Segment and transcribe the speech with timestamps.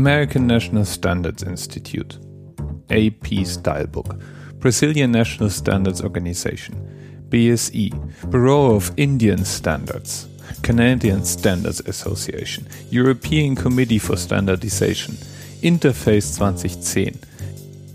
[0.00, 2.16] American National Standards Institute,
[2.88, 4.18] AP Stylebook,
[4.58, 6.74] Brazilian National Standards Organization,
[7.28, 7.92] BSE,
[8.30, 10.26] Bureau of Indian Standards,
[10.62, 15.16] Canadian Standards Association, European Committee for Standardization,
[15.62, 17.18] Interface 2010,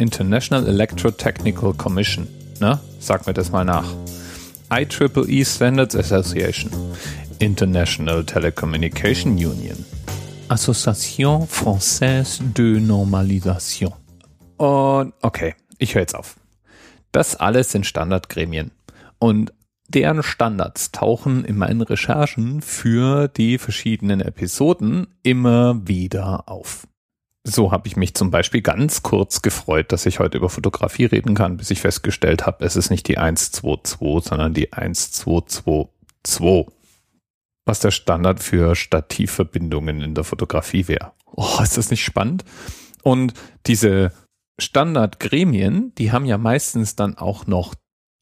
[0.00, 2.26] International Electrotechnical Commission.
[2.58, 3.94] Na, sag mir das mal nach.
[4.70, 6.68] IEEE Standards Association,
[7.38, 9.84] International Telecommunication Union,
[10.52, 13.94] Association Française de Normalisation.
[14.58, 16.36] Und okay, ich höre jetzt auf.
[17.10, 18.70] Das alles sind Standardgremien.
[19.18, 19.54] Und
[19.88, 26.86] deren Standards tauchen in meinen Recherchen für die verschiedenen Episoden immer wieder auf.
[27.44, 31.34] So habe ich mich zum Beispiel ganz kurz gefreut, dass ich heute über Fotografie reden
[31.34, 36.81] kann, bis ich festgestellt habe, es ist nicht die 122, sondern die 1222.
[37.64, 41.12] Was der Standard für Stativverbindungen in der Fotografie wäre.
[41.26, 42.44] Oh, ist das nicht spannend?
[43.02, 43.34] Und
[43.66, 44.12] diese
[44.58, 47.74] Standardgremien, die haben ja meistens dann auch noch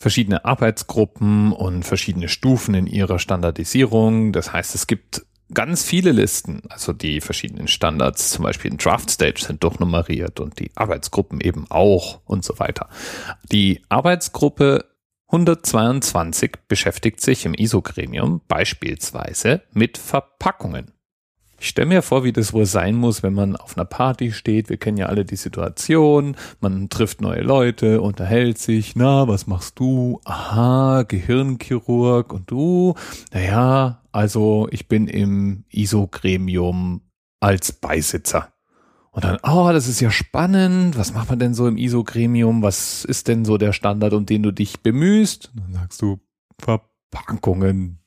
[0.00, 4.32] verschiedene Arbeitsgruppen und verschiedene Stufen in ihrer Standardisierung.
[4.32, 9.10] Das heißt, es gibt ganz viele Listen, also die verschiedenen Standards, zum Beispiel in Draft
[9.10, 12.88] Stage sind durchnummeriert und die Arbeitsgruppen eben auch und so weiter.
[13.52, 14.84] Die Arbeitsgruppe
[15.28, 20.92] 122 beschäftigt sich im ISO-Gremium beispielsweise mit Verpackungen.
[21.58, 24.68] Ich stelle mir vor, wie das wohl sein muss, wenn man auf einer Party steht.
[24.68, 26.36] Wir kennen ja alle die Situation.
[26.60, 28.96] Man trifft neue Leute, unterhält sich.
[28.96, 30.20] Na, was machst du?
[30.24, 32.32] Aha, Gehirnchirurg.
[32.32, 32.94] Und du?
[33.32, 37.00] Naja, also ich bin im ISO-Gremium
[37.40, 38.53] als Beisitzer.
[39.14, 40.98] Und dann, oh, das ist ja spannend.
[40.98, 42.62] Was macht man denn so im ISO-Gremium?
[42.62, 45.52] Was ist denn so der Standard, um den du dich bemühst?
[45.54, 46.18] dann sagst du,
[46.58, 48.00] Verpackungen.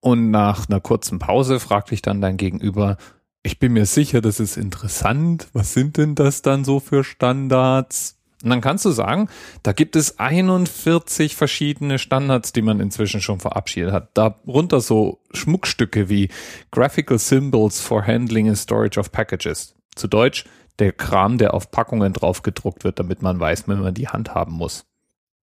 [0.00, 2.96] Und nach einer kurzen Pause fragt dich dann dein Gegenüber,
[3.42, 5.48] ich bin mir sicher, das ist interessant.
[5.52, 8.20] Was sind denn das dann so für Standards?
[8.44, 9.28] Und dann kannst du sagen,
[9.64, 14.10] da gibt es 41 verschiedene Standards, die man inzwischen schon verabschiedet hat.
[14.14, 16.28] Darunter so Schmuckstücke wie
[16.70, 19.74] Graphical Symbols for Handling and Storage of Packages.
[19.94, 20.44] Zu Deutsch
[20.78, 24.34] der Kram, der auf Packungen drauf gedruckt wird, damit man weiß, wenn man die Hand
[24.34, 24.84] haben muss.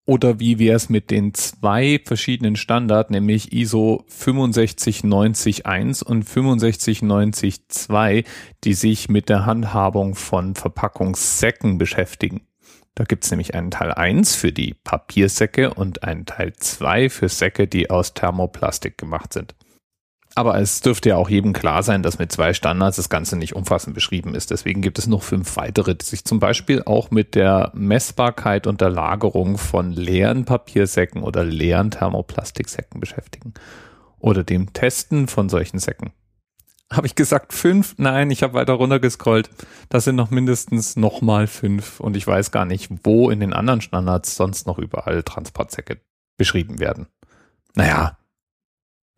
[0.08, 8.24] Oder wie wäre es mit den zwei verschiedenen Standards, nämlich ISO 65901 und 65902,
[8.64, 12.46] die sich mit der Handhabung von Verpackungssäcken beschäftigen.
[12.94, 17.68] Da gibt's nämlich einen Teil 1 für die Papiersäcke und einen Teil 2 für Säcke,
[17.68, 19.54] die aus Thermoplastik gemacht sind.
[20.38, 23.56] Aber es dürfte ja auch jedem klar sein, dass mit zwei Standards das Ganze nicht
[23.56, 24.52] umfassend beschrieben ist.
[24.52, 28.80] Deswegen gibt es noch fünf weitere, die sich zum Beispiel auch mit der Messbarkeit und
[28.80, 33.52] der Lagerung von leeren Papiersäcken oder leeren Thermoplastiksäcken beschäftigen.
[34.20, 36.12] Oder dem Testen von solchen Säcken.
[36.88, 37.96] Habe ich gesagt fünf?
[37.98, 39.50] Nein, ich habe weiter runtergescrollt.
[39.88, 41.98] Das sind noch mindestens nochmal fünf.
[41.98, 46.00] Und ich weiß gar nicht, wo in den anderen Standards sonst noch überall Transportsäcke
[46.36, 47.08] beschrieben werden.
[47.74, 48.16] Naja,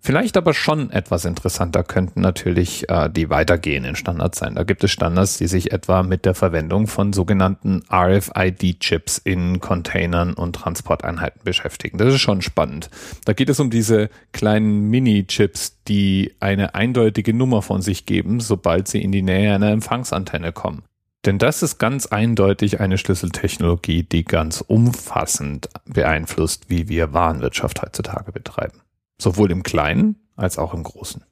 [0.02, 4.54] Vielleicht aber schon etwas interessanter könnten natürlich äh, die weitergehenden Standards sein.
[4.54, 10.32] Da gibt es Standards, die sich etwa mit der Verwendung von sogenannten RFID-Chips in Containern
[10.32, 11.98] und Transporteinheiten beschäftigen.
[11.98, 12.88] Das ist schon spannend.
[13.26, 18.88] Da geht es um diese kleinen Mini-Chips, die eine eindeutige Nummer von sich geben, sobald
[18.88, 20.82] sie in die Nähe einer Empfangsantenne kommen.
[21.26, 28.32] Denn das ist ganz eindeutig eine Schlüsseltechnologie, die ganz umfassend beeinflusst, wie wir Warenwirtschaft heutzutage
[28.32, 28.80] betreiben.
[29.20, 31.22] Sowohl im Kleinen als auch im Großen.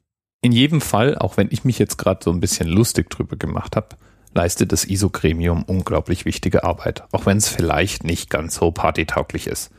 [0.41, 3.75] In jedem Fall, auch wenn ich mich jetzt gerade so ein bisschen lustig drüber gemacht
[3.75, 3.97] habe,
[4.33, 9.71] leistet das ISO-Gremium unglaublich wichtige Arbeit, auch wenn es vielleicht nicht ganz so partytauglich ist.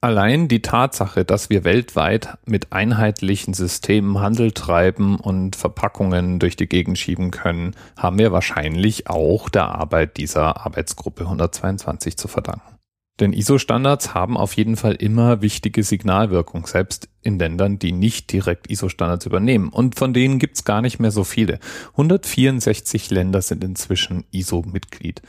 [0.00, 6.68] Allein die Tatsache, dass wir weltweit mit einheitlichen Systemen Handel treiben und Verpackungen durch die
[6.68, 12.77] Gegend schieben können, haben wir wahrscheinlich auch der Arbeit dieser Arbeitsgruppe 122 zu verdanken.
[13.20, 18.70] Denn ISO-Standards haben auf jeden Fall immer wichtige Signalwirkung, selbst in Ländern, die nicht direkt
[18.70, 19.70] ISO-Standards übernehmen.
[19.70, 21.58] Und von denen gibt's gar nicht mehr so viele.
[21.92, 25.22] 164 Länder sind inzwischen ISO-Mitglied.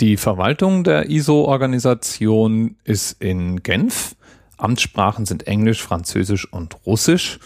[0.00, 4.16] Die Verwaltung der ISO-Organisation ist in Genf.
[4.56, 7.38] Amtssprachen sind Englisch, Französisch und Russisch.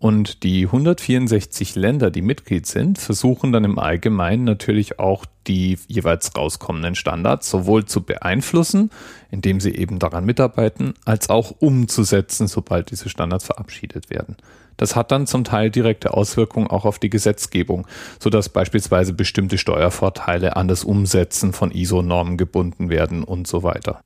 [0.00, 6.36] Und die 164 Länder, die Mitglied sind, versuchen dann im Allgemeinen natürlich auch die jeweils
[6.36, 8.90] rauskommenden Standards sowohl zu beeinflussen,
[9.32, 14.36] indem sie eben daran mitarbeiten, als auch umzusetzen, sobald diese Standards verabschiedet werden.
[14.76, 17.88] Das hat dann zum Teil direkte Auswirkungen auch auf die Gesetzgebung,
[18.20, 24.00] sodass beispielsweise bestimmte Steuervorteile an das Umsetzen von ISO-Normen gebunden werden und so weiter.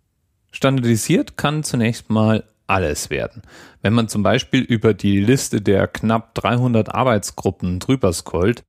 [0.53, 3.43] Standardisiert kann zunächst mal alles werden.
[3.83, 8.65] Wenn man zum Beispiel über die Liste der knapp 300 Arbeitsgruppen drüber scrollt,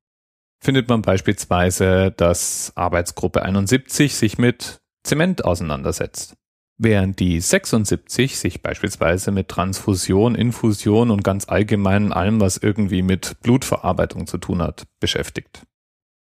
[0.62, 6.36] findet man beispielsweise, dass Arbeitsgruppe 71 sich mit Zement auseinandersetzt.
[6.78, 13.38] Während die 76 sich beispielsweise mit Transfusion, Infusion und ganz allgemein allem, was irgendwie mit
[13.42, 15.64] Blutverarbeitung zu tun hat, beschäftigt.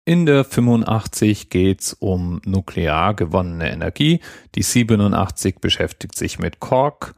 [0.05, 4.21] In der 85 geht's um nuklear gewonnene Energie,
[4.55, 7.15] die 87 beschäftigt sich mit Kork,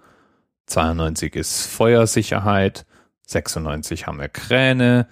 [0.70, 2.86] 92 ist Feuersicherheit,
[3.26, 5.08] 96 haben wir Kräne,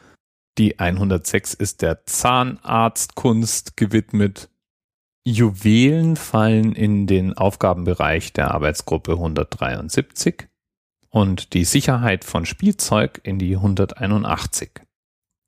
[0.56, 4.50] die 106 ist der Zahnarztkunst gewidmet.
[5.25, 10.49] Juwelen fallen in den Aufgabenbereich der Arbeitsgruppe 173
[11.10, 14.70] und die Sicherheit von Spielzeug in die 181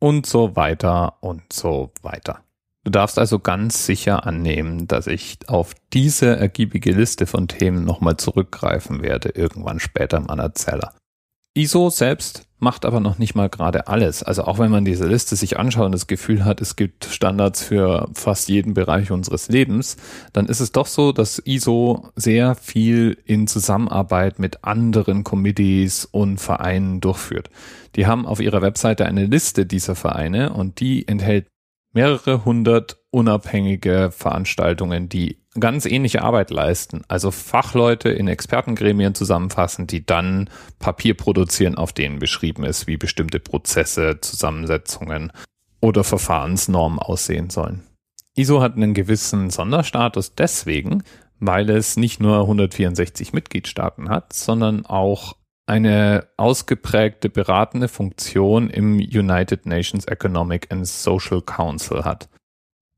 [0.00, 2.44] und so weiter und so weiter.
[2.82, 8.16] Du darfst also ganz sicher annehmen, dass ich auf diese ergiebige Liste von Themen nochmal
[8.16, 10.94] zurückgreifen werde, irgendwann später im Erzähler.
[11.54, 14.22] ISO selbst macht aber noch nicht mal gerade alles.
[14.22, 17.62] Also auch wenn man diese Liste sich anschaut und das Gefühl hat, es gibt Standards
[17.62, 19.96] für fast jeden Bereich unseres Lebens,
[20.32, 26.38] dann ist es doch so, dass ISO sehr viel in Zusammenarbeit mit anderen Committees und
[26.38, 27.50] Vereinen durchführt.
[27.96, 31.46] Die haben auf ihrer Webseite eine Liste dieser Vereine und die enthält
[31.92, 37.02] mehrere hundert unabhängige Veranstaltungen, die ganz ähnliche Arbeit leisten.
[37.08, 40.48] Also Fachleute in Expertengremien zusammenfassen, die dann
[40.78, 45.32] Papier produzieren, auf denen beschrieben ist, wie bestimmte Prozesse, Zusammensetzungen
[45.80, 47.82] oder Verfahrensnormen aussehen sollen.
[48.36, 51.02] ISO hat einen gewissen Sonderstatus deswegen,
[51.40, 55.36] weil es nicht nur 164 Mitgliedstaaten hat, sondern auch
[55.70, 62.28] eine ausgeprägte beratende Funktion im United Nations Economic and Social Council hat.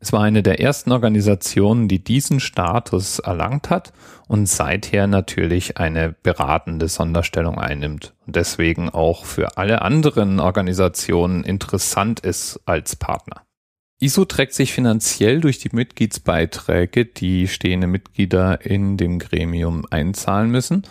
[0.01, 3.93] Es war eine der ersten Organisationen, die diesen Status erlangt hat
[4.27, 12.21] und seither natürlich eine beratende Sonderstellung einnimmt und deswegen auch für alle anderen Organisationen interessant
[12.21, 13.43] ist als Partner.
[14.01, 20.85] ISO trägt sich finanziell durch die Mitgliedsbeiträge, die stehende Mitglieder in dem Gremium einzahlen müssen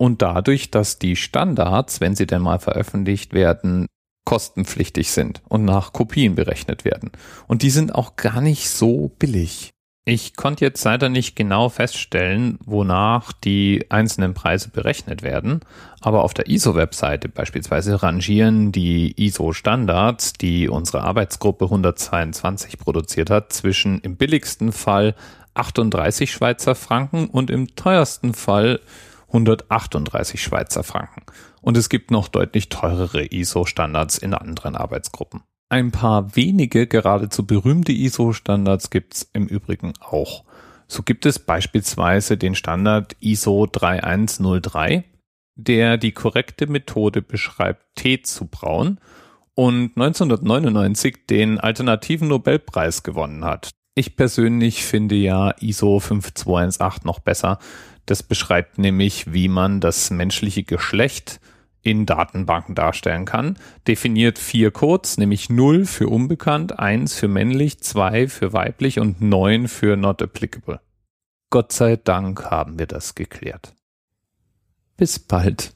[0.00, 3.86] und dadurch, dass die Standards, wenn sie denn mal veröffentlicht werden,
[4.24, 7.10] kostenpflichtig sind und nach Kopien berechnet werden.
[7.46, 9.72] Und die sind auch gar nicht so billig.
[10.06, 15.60] Ich konnte jetzt leider nicht genau feststellen, wonach die einzelnen Preise berechnet werden,
[16.00, 24.00] aber auf der ISO-Webseite beispielsweise rangieren die ISO-Standards, die unsere Arbeitsgruppe 122 produziert hat, zwischen
[24.00, 25.14] im billigsten Fall
[25.52, 28.80] 38 Schweizer Franken und im teuersten Fall
[29.32, 31.22] 138 Schweizer Franken.
[31.62, 35.42] Und es gibt noch deutlich teurere ISO-Standards in anderen Arbeitsgruppen.
[35.68, 40.44] Ein paar wenige, geradezu berühmte ISO-Standards gibt's im Übrigen auch.
[40.88, 45.04] So gibt es beispielsweise den Standard ISO 3103,
[45.54, 48.98] der die korrekte Methode beschreibt, Tee zu brauen
[49.54, 53.70] und 1999 den alternativen Nobelpreis gewonnen hat.
[53.94, 57.58] Ich persönlich finde ja ISO 5218 noch besser,
[58.06, 61.40] das beschreibt nämlich, wie man das menschliche Geschlecht
[61.82, 63.56] in Datenbanken darstellen kann.
[63.86, 69.68] Definiert vier Codes, nämlich 0 für unbekannt, 1 für männlich, 2 für weiblich und 9
[69.68, 70.80] für not applicable.
[71.50, 73.74] Gott sei Dank haben wir das geklärt.
[74.96, 75.72] Bis bald.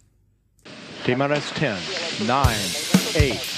[1.05, 3.55] TMRS 10, 9, 8.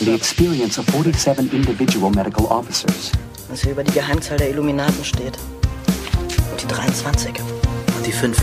[0.00, 3.10] The experience of 47 individual medical officers.
[3.48, 5.36] Was hier über die Geheimzahl der Illuminaten steht.
[6.50, 7.34] Und die 23
[8.08, 8.38] die 5.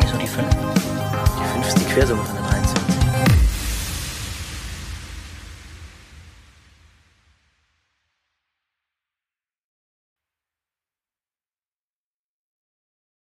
[0.00, 0.48] Wieso die 5?
[0.48, 2.55] Die 5 ist die Quersumme von der